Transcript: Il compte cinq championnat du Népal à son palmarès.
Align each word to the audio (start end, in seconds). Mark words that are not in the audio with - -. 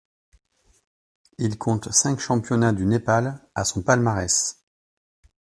Il 1.37 1.59
compte 1.59 1.91
cinq 1.91 2.17
championnat 2.21 2.71
du 2.73 2.87
Népal 2.87 3.39
à 3.53 3.63
son 3.63 3.83
palmarès. 3.83 4.63